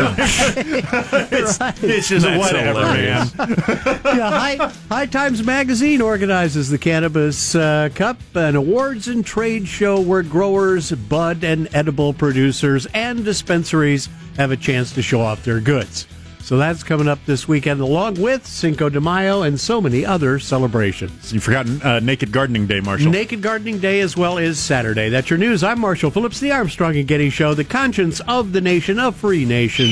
[0.56, 3.34] it's, it's just That's whatever, hilarious.
[3.38, 3.48] man.
[4.04, 10.00] yeah, High, High Times Magazine organizes the Cannabis uh, Cup, an awards and trade show
[10.00, 15.60] where growers, bud and edible producers, and dispensaries have a chance to show off their
[15.60, 16.08] goods.
[16.40, 20.40] So that's coming up this weekend, along with Cinco de Mayo and so many other
[20.40, 21.32] celebrations.
[21.32, 23.12] You've forgotten uh, Naked Gardening Day, Marshall.
[23.12, 25.10] Naked Gardening Day as well is Saturday.
[25.10, 25.62] That's your news.
[25.62, 29.44] I'm Marshall Phillips, the Armstrong and Getty Show, the conscience of the nation, a free
[29.44, 29.86] nation.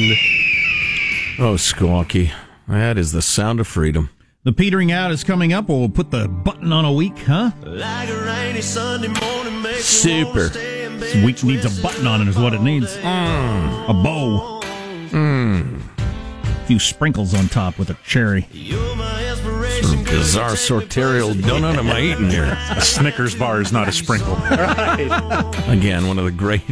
[1.38, 2.32] Oh, Squawky.
[2.66, 4.10] That is the sound of freedom.
[4.44, 5.70] The petering out is coming up.
[5.70, 7.52] We'll put the button on a week, huh?
[9.80, 10.48] Super.
[10.48, 12.94] This week needs a button on it, is what it needs.
[12.96, 13.00] A
[14.04, 14.60] bow.
[15.12, 15.80] Mm.
[15.96, 18.42] A few sprinkles on top with a cherry.
[19.82, 22.58] Sort of bizarre sorterial donut am I eating here?
[22.76, 24.34] A Snickers bar is not a sprinkle.
[25.70, 26.60] Again, one of the great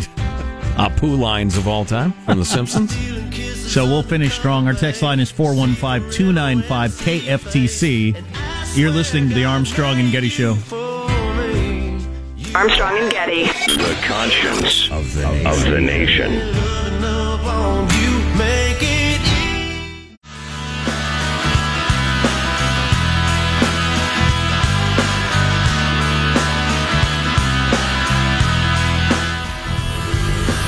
[0.77, 2.95] Apu lines of all time from The Simpsons.
[3.67, 4.67] So we'll finish strong.
[4.67, 8.77] Our text line is 415 295 KFTC.
[8.77, 10.53] You're listening to the Armstrong and Getty Show.
[12.55, 13.45] Armstrong and Getty.
[13.45, 16.33] The conscience of the, of the nation.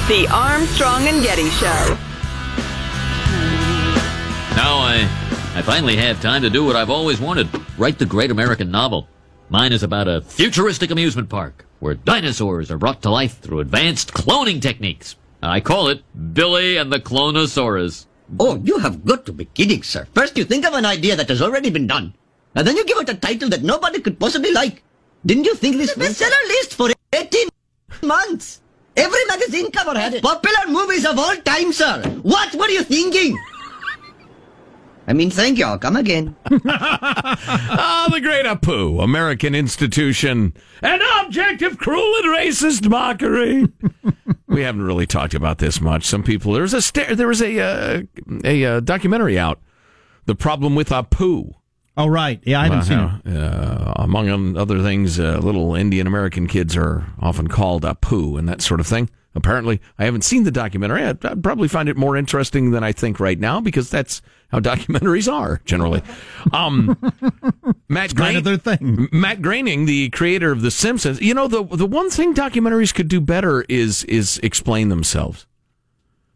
[0.06, 1.98] The Armstrong and Getty Show.
[5.64, 7.48] Finally have time to do what I've always wanted
[7.78, 9.08] write the great American novel.
[9.48, 14.12] Mine is about a futuristic amusement park where dinosaurs are brought to life through advanced
[14.12, 15.16] cloning techniques.
[15.42, 16.02] I call it
[16.34, 18.04] Billy and the Clonosaurus.
[18.38, 20.06] Oh, you have got to be kidding, sir.
[20.14, 22.12] First, you think of an idea that has already been done,
[22.54, 24.82] and then you give it a title that nobody could possibly like.
[25.24, 26.08] Didn't you think this was...
[26.08, 27.48] bestseller list for 18
[28.02, 28.60] months?
[28.98, 30.22] Every magazine cover had it.
[30.22, 32.02] Popular movies of all time, sir.
[32.22, 33.38] What were you thinking?
[35.06, 35.66] I mean, thank you.
[35.66, 36.36] I'll come again.
[36.66, 43.66] Ah, the great Apu, American institution, an object of cruel and racist mockery.
[44.46, 46.04] we haven't really talked about this much.
[46.04, 48.02] Some people there's a there was a uh,
[48.44, 49.60] a uh, documentary out,
[50.26, 51.54] the problem with Apu.
[51.96, 53.36] Oh right, yeah, I haven't seen how, it.
[53.36, 58.48] Uh, among other things, uh, little Indian American kids are often called a poo and
[58.48, 59.08] that sort of thing.
[59.36, 61.04] Apparently, I haven't seen the documentary.
[61.04, 64.60] I'd, I'd probably find it more interesting than I think right now because that's how
[64.60, 66.02] documentaries are generally.
[66.52, 66.96] Um,
[67.88, 69.08] Matt their thing.
[69.12, 73.08] Matt Groening, the creator of The Simpsons, you know the the one thing documentaries could
[73.08, 75.46] do better is is explain themselves.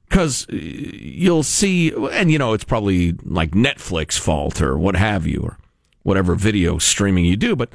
[0.09, 5.41] Because you'll see, and you know it's probably like Netflix fault or what have you,
[5.43, 5.59] or
[6.03, 7.71] whatever video streaming you do, but.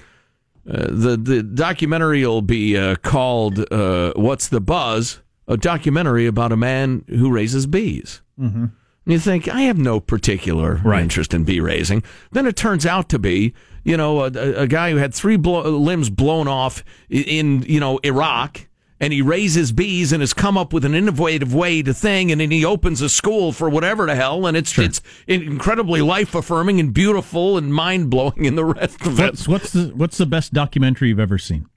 [0.65, 6.53] Uh, the the documentary will be uh, called uh, "What's the Buzz?" A documentary about
[6.53, 8.21] a man who raises bees.
[8.39, 8.63] Mm-hmm.
[8.63, 8.71] And
[9.05, 12.01] you think, I have no particular interest in bee raising.
[12.31, 15.35] Then it turns out to be, you know, a, a- a guy who had three
[15.35, 18.65] blo- limbs blown off in, you know, Iraq.
[19.03, 22.31] And he raises bees and has come up with an innovative way to thing.
[22.31, 24.45] And then he opens a school for whatever the hell.
[24.45, 29.19] And it's, it's incredibly life affirming and beautiful and mind blowing and the rest of
[29.19, 29.23] it.
[29.23, 31.67] What's, what's the what's the best documentary you've ever seen?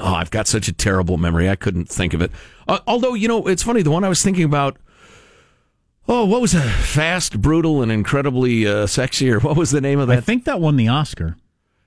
[0.00, 1.48] Oh, I've got such a terrible memory.
[1.48, 2.32] I couldn't think of it.
[2.66, 3.82] Uh, although, you know, it's funny.
[3.82, 4.76] The one I was thinking about.
[6.08, 6.62] Oh, what was it?
[6.62, 10.18] Fast, brutal, and incredibly uh, sexy, or what was the name of that?
[10.18, 11.36] I think that won the Oscar.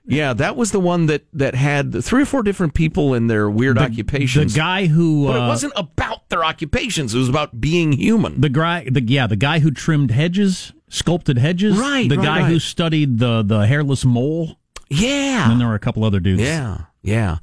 [0.08, 3.50] Yeah, that was the one that that had three or four different people in their
[3.50, 4.54] weird The- occupations.
[4.54, 7.14] the guy who, but it uh, wasn't about their occupations.
[7.14, 8.40] It was about being human.
[8.40, 11.76] The guy, the yeah, the guy who trimmed hedges, sculpted hedges.
[11.76, 14.58] Right, The right, guy who studied the the hairless mole.
[14.88, 15.42] Yeah.
[15.42, 16.40] And then there were a couple other dudes.
[16.42, 17.38] Yeah, yeah.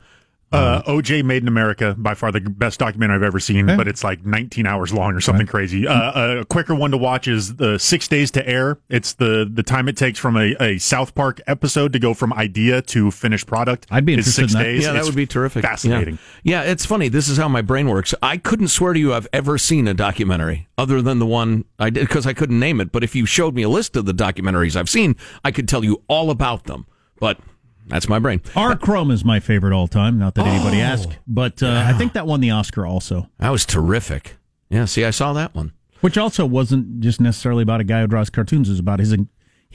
[0.53, 3.75] Uh, OJ Made in America, by far the best documentary I've ever seen, Okay.
[3.77, 5.87] but it's like 19 hours long or something crazy.
[5.87, 8.77] Uh, a quicker one to watch is the Six Days to Air.
[8.89, 12.31] It's the the time it takes from a, a South Park episode to go from
[12.33, 13.87] idea to finished product.
[13.91, 14.63] I'd be is interested six in that.
[14.65, 14.83] days.
[14.83, 15.63] Yeah, that would be terrific.
[15.63, 16.19] Fascinating.
[16.43, 16.63] Yeah.
[16.63, 17.09] yeah, it's funny.
[17.09, 18.13] This is how my brain works.
[18.21, 21.89] I couldn't swear to you I've ever seen a documentary other than the one I
[21.89, 22.91] did because I couldn't name it.
[22.91, 25.83] But if you showed me a list of the documentaries I've seen, I could tell
[25.83, 26.85] you all about them.
[27.19, 27.39] But
[27.87, 28.41] that's my brain.
[28.55, 28.75] R.
[28.75, 30.17] Crumb is my favorite all time.
[30.19, 30.85] Not that anybody Oh.
[30.85, 33.29] asked, but uh, I think that won the Oscar also.
[33.39, 34.35] That was terrific.
[34.69, 35.73] Yeah, see, I saw that one.
[36.01, 38.67] Which also wasn't just necessarily about a guy who draws cartoons.
[38.67, 39.15] It was about his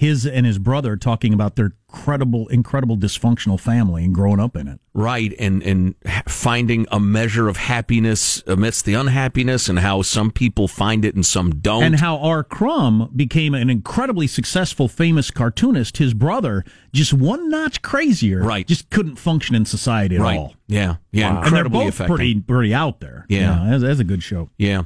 [0.00, 4.68] his and his brother talking about their credible, incredible dysfunctional family and growing up in
[4.68, 4.78] it.
[4.94, 5.96] Right, and and
[6.28, 11.26] finding a measure of happiness amidst the unhappiness, and how some people find it and
[11.26, 11.82] some don't.
[11.82, 12.44] And how R.
[12.44, 15.96] Crumb became an incredibly successful, famous cartoonist.
[15.96, 18.68] His brother, just one notch crazier, Right.
[18.68, 20.54] just couldn't function in society at right, all.
[20.68, 22.14] yeah, yeah, and they're both effective.
[22.14, 23.26] pretty, pretty out there.
[23.28, 23.66] Yeah.
[23.68, 24.48] that's, that's a good show.
[24.58, 24.82] Yeah.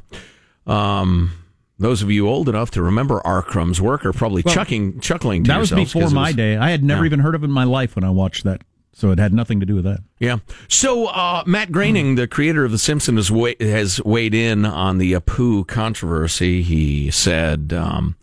[0.67, 1.33] Um,
[1.83, 3.43] those of you old enough to remember R.
[3.43, 6.57] Crumb's work are probably Well, chucking, chuckling to That was before my was- day.
[6.57, 7.07] I had never Yeah.
[7.07, 8.63] even heard of it in my life when I watched that
[8.95, 10.01] So it had nothing to do with that.
[10.21, 10.37] Yeah.
[10.69, 15.67] So uh, Matt Groening, the creator of The Simpsons, has weighed in on the Apu
[15.67, 16.63] controversy.
[16.63, 18.17] He said um,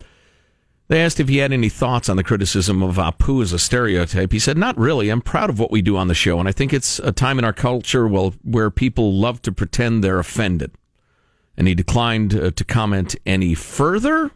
[0.86, 4.30] they asked if he had any thoughts on the criticism of Apu as a stereotype.
[4.32, 5.08] He said, "Not really.
[5.10, 7.38] I'm proud of what we do on the show, and I think it's a time
[7.40, 10.70] in our culture well, where people love to pretend they're offended."
[11.60, 14.30] And he declined uh, to comment any further.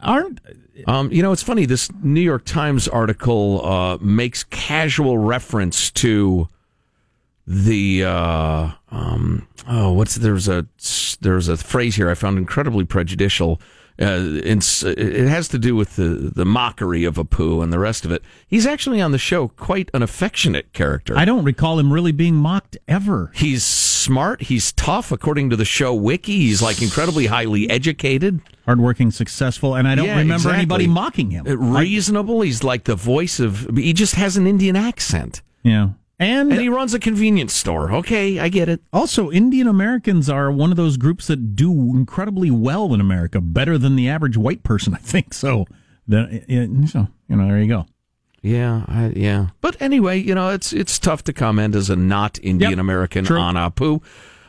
[0.00, 0.40] Aren't
[0.88, 1.64] um, you know, it's funny.
[1.64, 6.48] This New York Times article uh, makes casual reference to
[7.46, 10.66] the uh, um, oh, what's there's a
[11.20, 13.60] there's a phrase here I found incredibly prejudicial.
[14.00, 18.10] Uh, it has to do with the the mockery of Apu and the rest of
[18.10, 18.22] it.
[18.48, 21.16] He's actually on the show quite an affectionate character.
[21.16, 23.30] I don't recall him really being mocked ever.
[23.34, 23.62] He's
[24.02, 24.42] smart.
[24.42, 26.38] He's tough, according to the show wiki.
[26.38, 30.56] He's like incredibly highly educated, hardworking, successful, and I don't Yeah, remember exactly.
[30.58, 31.46] anybody mocking him.
[31.46, 32.40] Uh, reasonable.
[32.42, 33.68] He's like the voice of.
[33.76, 35.42] He just has an Indian accent.
[35.62, 35.90] Yeah.
[36.18, 37.90] And, And he runs a convenience store.
[37.92, 38.80] Okay, I get it.
[38.92, 43.76] Also, Indian Americans are one of those groups that do incredibly well in America, better
[43.76, 45.34] than the average white person, I think.
[45.34, 45.64] So,
[46.06, 46.44] the,
[46.88, 47.86] so you know, there you go.
[48.42, 49.48] Yeah, I, yeah.
[49.60, 53.38] But anyway, you know, it's it's tough to comment as a not Indian American true.
[53.38, 54.02] on Apu.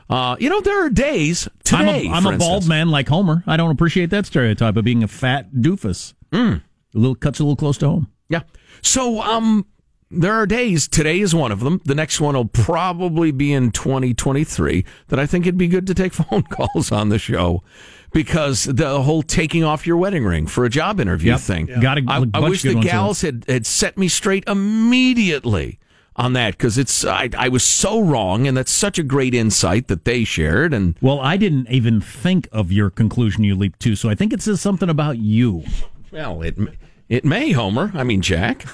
[0.09, 2.07] Uh, you know, there are days today.
[2.07, 3.43] I'm a, I'm for a bald instance- man like Homer.
[3.47, 6.13] I don't appreciate that stereotype of being a fat doofus.
[6.31, 6.57] Mm.
[6.57, 8.07] A little cuts a little close to home.
[8.29, 8.41] Yeah.
[8.81, 9.65] So, um,
[10.11, 10.87] there are days.
[10.87, 11.81] Today is one of them.
[11.85, 14.85] The next one will probably be in 2023.
[15.07, 17.63] That I think it'd be good to take phone calls on the show
[18.13, 21.39] because the whole taking off your wedding ring for a job interview Yep.
[21.41, 21.67] thing.
[21.67, 21.79] Yeah.
[21.81, 25.79] Got a I, I bunch wish the gals had, had set me straight immediately
[26.15, 29.87] on that because it's I, I was so wrong and that's such a great insight
[29.87, 33.95] that they shared and Well, I didn't even think of your conclusion you leaped to,
[33.95, 35.63] so I think it says something about you.
[36.11, 36.55] Well, it
[37.09, 37.91] it may, Homer.
[37.95, 38.65] I mean, Jack.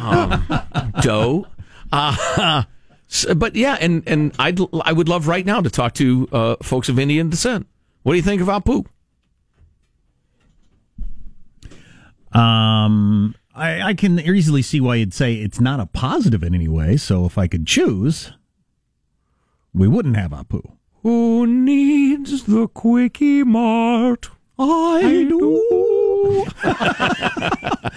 [0.00, 0.46] Um,
[1.02, 1.46] Doe.
[1.90, 2.62] Uh,
[3.36, 6.88] but yeah, and and I'd I would love right now to talk to uh, folks
[6.88, 7.66] of Indian descent.
[8.02, 8.86] What do you think of Apu?
[12.36, 16.68] Um, I, I can easily see why you'd say it's not a positive in any
[16.68, 16.96] way.
[16.96, 18.32] So if I could choose,
[19.74, 20.76] we wouldn't have Apu.
[21.02, 24.30] Who needs the quickie mart?
[24.58, 25.81] I do.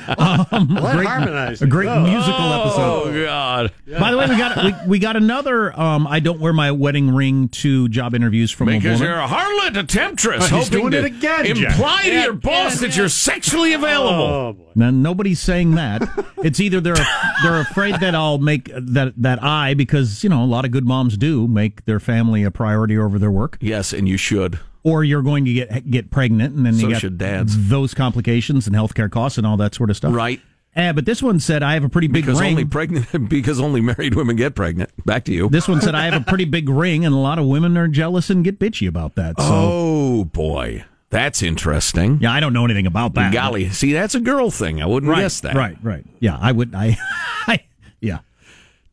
[0.08, 2.00] Um, Well, harmonized a great Oh.
[2.02, 3.04] musical episode.
[3.08, 3.72] Oh God!
[4.00, 5.78] By the way, we got we, we got another.
[5.80, 9.08] Um, I don't wear my wedding ring to job interviews from a Because woman.
[9.14, 12.24] you're a harlot, a temptress, Oh, he's hoping doing to it again, imply to Yeah,
[12.26, 14.24] your boss that you're sexually available.
[14.24, 16.02] Oh, Now, nobody's saying that.
[16.44, 16.96] It's either they're
[17.44, 20.86] they're afraid that I'll make that that I because you know a lot of good
[20.86, 23.58] moms do make their family a priority over their work.
[23.62, 24.60] Yes, and you should.
[24.86, 27.70] Or you're going to get get pregnant, and then So you got dads.
[27.70, 30.14] those complications and healthcare costs and all that sort of stuff.
[30.14, 30.40] Right.
[30.78, 32.52] Yeah, but this one said I have a pretty big Because ring.
[32.52, 34.92] only pregnant because only married women get pregnant.
[35.06, 35.50] Back to you.
[35.50, 37.88] this one said I have a pretty big ring, and a lot of women are
[37.88, 39.40] jealous and get bitchy about that.
[39.40, 42.20] So Oh boy, that's interesting.
[42.22, 43.34] yeah, I don't know anything about that.
[43.34, 44.84] Golly, see, that's a girl thing.
[44.84, 45.56] I wouldn't right, guess that.
[45.56, 46.06] Right, right.
[46.20, 46.76] Yeah, I would.
[46.76, 46.98] I,
[47.48, 47.64] I
[48.02, 48.20] yeah.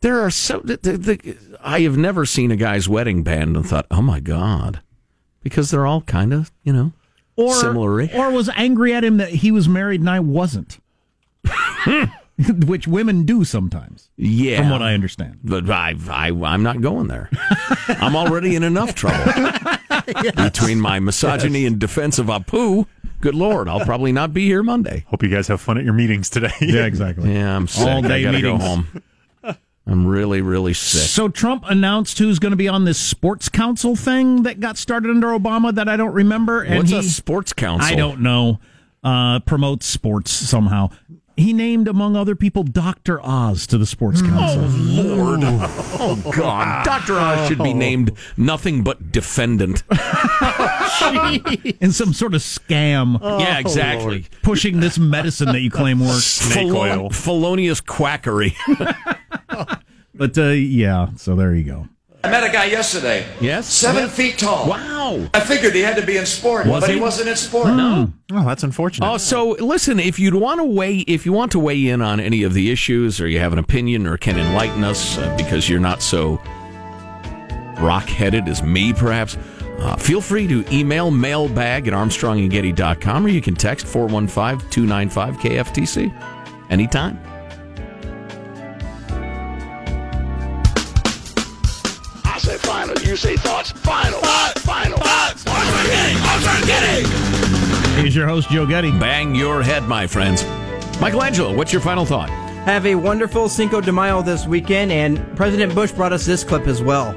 [0.00, 0.60] There are so.
[0.60, 4.20] The, the, the, I have never seen a guy's wedding band and thought, "Oh my
[4.20, 4.80] god,"
[5.42, 6.92] because they're all kind of, you know,
[7.36, 8.08] or similar.
[8.14, 10.78] or was angry at him that he was married and I wasn't.
[12.66, 14.08] Which women do sometimes.
[14.16, 15.38] Yeah, From what I understand.
[15.44, 17.28] But I, I, I'm not going there.
[17.88, 19.22] I'm already in enough trouble
[20.36, 22.86] between my misogyny and defense of Apu.
[23.20, 25.04] Good lord, I'll probably not be here Monday.
[25.08, 26.50] Hope you guys have fun at your meetings today.
[26.60, 27.32] Yeah, exactly.
[27.32, 27.86] Yeah, I'm sick.
[27.86, 28.58] All day I gotta meetings.
[28.60, 29.02] go home.
[29.86, 31.02] I'm really, really sick.
[31.02, 35.10] So Trump announced who's going to be on this sports council thing that got started
[35.10, 36.62] under Obama that I don't remember.
[36.62, 37.90] And What's he, a sports council?
[37.90, 38.60] I don't know.
[39.02, 40.90] Uh, promotes sports somehow.
[41.36, 43.20] He named, among other people, Dr.
[43.24, 44.64] Oz to the sports council.
[44.64, 45.40] Oh, Lord.
[45.42, 46.84] Oh, God.
[46.84, 47.14] Dr.
[47.18, 49.82] Oz should be named nothing but defendant.
[51.80, 53.20] In some sort of scam.
[53.40, 54.26] yeah, exactly.
[54.42, 56.40] Pushing this medicine that you claim works.
[56.54, 58.54] Felon- felonious quackery.
[60.14, 61.88] But uh, yeah, so there you go.
[62.24, 63.26] I met a guy yesterday.
[63.40, 63.66] Yes?
[63.66, 64.14] Seven Yes.
[64.14, 64.68] feet tall.
[64.68, 65.26] Wow.
[65.34, 66.94] I figured he had to be in sport, Was but he?
[66.96, 67.02] he?
[67.02, 67.66] wasn't in sport.
[67.74, 68.12] No.
[68.32, 69.04] Oh, that's unfortunate.
[69.10, 72.20] Oh, so listen, if you'd want to weigh, if you want to weigh in on
[72.20, 75.68] any of the issues, or you have an opinion, or can enlighten us uh, because
[75.68, 76.40] you're not so
[77.80, 79.36] rock-headed as me, perhaps,
[79.80, 86.12] uh, feel free to email mailbag at armstrongandgetty.com, or you can text 415-295-KFTC
[86.70, 87.18] anytime.
[93.12, 93.72] You say thoughts.
[93.72, 94.20] Final,
[94.60, 95.46] final, thoughts.
[95.46, 98.00] Armstrong Getty, Armstrong Getty.
[98.00, 98.90] Here's your host, Joe Getty.
[98.92, 100.46] Bang your head, my friends.
[100.98, 102.30] Michelangelo, what's your final thought?
[102.64, 106.66] Have a wonderful Cinco de Mayo this weekend, and President Bush brought us this clip
[106.66, 107.12] as well.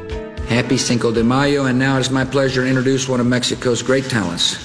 [0.50, 3.82] Happy Cinco de Mayo, and now it is my pleasure to introduce one of Mexico's
[3.82, 4.56] great talents,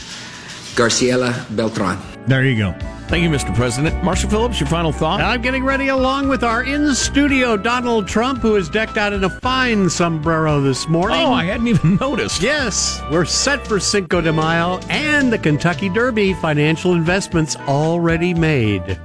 [0.74, 1.96] Graciela Beltran.
[2.26, 2.99] There you go.
[3.10, 3.52] Thank you, Mr.
[3.56, 4.04] President.
[4.04, 5.20] Marshall Phillips, your final thought?
[5.20, 9.24] I'm getting ready along with our in studio Donald Trump, who is decked out in
[9.24, 11.18] a fine sombrero this morning.
[11.18, 12.40] Oh, I hadn't even noticed.
[12.40, 16.34] Yes, we're set for Cinco de Mayo and the Kentucky Derby.
[16.34, 18.96] Financial investments already made.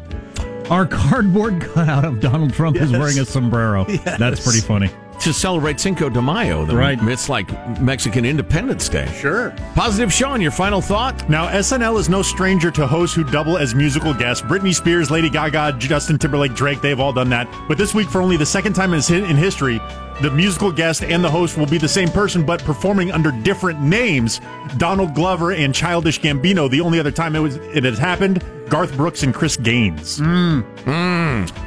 [0.70, 3.88] Our cardboard cutout of Donald Trump is wearing a sombrero.
[3.90, 4.20] Yes.
[4.20, 4.90] That's pretty funny.
[5.26, 6.66] To celebrate Cinco de Mayo.
[6.66, 7.00] The, Right.
[7.02, 7.50] It's like
[7.82, 9.12] Mexican Independence Day.
[9.12, 9.56] Sure.
[9.74, 11.28] Positive Sean, your final thought?
[11.28, 14.46] Now, SNL is no stranger to hosts who double as musical guests.
[14.46, 17.48] Britney Spears, Lady Gaga, Justin Timberlake, Drake, they've all done that.
[17.68, 19.02] But this week, for only the second time in
[19.36, 19.82] history,
[20.22, 23.82] the musical guest and the host will be the same person, but performing under different
[23.82, 24.42] names.
[24.78, 26.70] Donald Glover and Childish Gambino.
[26.70, 30.20] The only other time it was it has happened, Garth Brooks and Chris Gaines.
[30.20, 30.60] Hmm.
[30.86, 31.65] Hmm.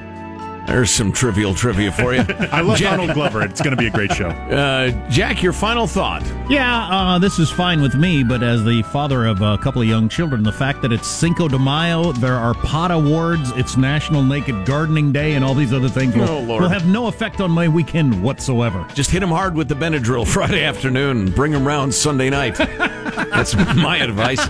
[0.69, 2.21] There's some trivial trivia for you.
[2.53, 3.43] I love Jack, Donald Glover.
[3.43, 4.29] It's going to be a great show.
[4.29, 6.23] Uh, Jack, your final thought?
[6.51, 9.89] Yeah, uh, this is fine with me, but as the father of a couple of
[9.89, 14.23] young children, the fact that it's Cinco de Mayo, there are pot awards, it's National
[14.23, 16.63] Naked Gardening Day, and all these other things will, Oh, Lord.
[16.63, 18.87] will have no effect on my weekend whatsoever.
[18.95, 22.57] Just hit him hard with the Benadryl Friday afternoon bring him round Sunday night.
[22.59, 24.47] That's my advice.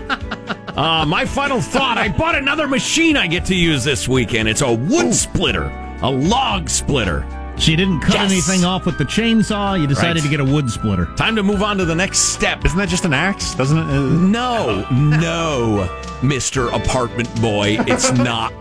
[0.77, 4.49] Uh, my final thought I bought another machine I get to use this weekend.
[4.49, 5.69] It's a wood splitter,
[6.03, 7.25] a log splitter.
[7.59, 8.31] So you didn't cut Yes.
[8.31, 10.23] anything off with the chainsaw, you decided Right.
[10.23, 11.07] to get a wood splitter.
[11.17, 12.65] Time to move on to the next step.
[12.65, 13.55] Isn't that just an axe?
[13.55, 13.83] Doesn't it?
[13.85, 15.89] Uh, No, no,
[16.23, 16.73] Mr.
[16.73, 18.53] Apartment Boy, it's not.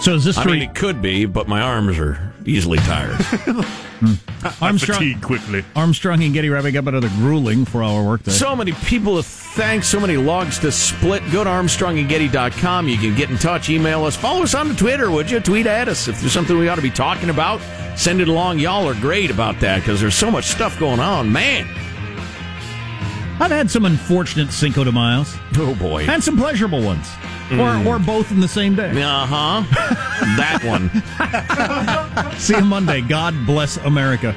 [0.00, 2.78] So is this I to mean, re- it could be, but my arms are easily
[2.78, 3.16] tired.
[4.00, 4.14] Hmm.
[4.64, 5.62] Armstrong, fatigue quickly.
[5.76, 8.30] Armstrong and Getty wrapping up another grueling for our workday.
[8.30, 11.22] So many people to thank, so many logs to split.
[11.30, 12.88] Go to armstrongandgetty.com.
[12.88, 15.38] You can get in touch, email us, follow us on Twitter, would you?
[15.40, 16.08] Tweet at us.
[16.08, 17.60] If there's something we ought to be talking about,
[17.94, 18.58] send it along.
[18.58, 21.30] Y'all are great about that because there's so much stuff going on.
[21.30, 21.66] Man.
[23.38, 26.04] I've had some unfortunate Cinco de Mayos Oh, boy.
[26.04, 27.06] and some pleasurable ones,
[27.52, 28.90] or, or both in the same day.
[29.02, 29.62] Uh huh.
[30.36, 30.90] that one.
[32.38, 33.00] See you Monday.
[33.00, 34.36] God bless America.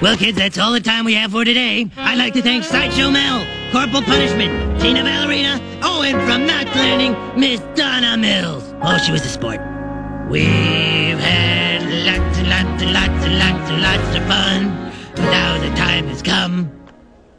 [0.00, 1.90] Well, kids, that's all the time we have for today.
[1.98, 7.14] I'd like to thank Sideshow Mel, Corporal Punishment, Tina Ballerina, oh, and from Knots Landing,
[7.38, 8.64] Miss Donna Mills.
[8.80, 9.60] Oh, she was a sport.
[10.30, 14.92] We've had lots and lots and lots and lots and lots of fun.
[15.16, 16.70] But now the time has come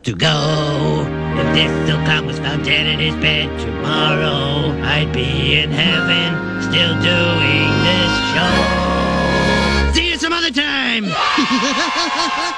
[0.04, 1.21] to go.
[1.40, 6.62] If this silk clown was found dead in his bed tomorrow, I'd be in heaven
[6.62, 9.94] still doing this show.
[9.94, 11.06] See you some other time.